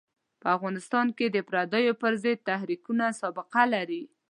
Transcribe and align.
په 0.41 0.47
افغانستان 0.57 1.07
کې 1.17 1.25
د 1.29 1.37
پردیو 1.49 1.93
پر 2.01 2.13
ضد 2.23 2.37
تحریکونه 2.49 3.05
سابقه 3.21 3.63
لري. 3.73 4.03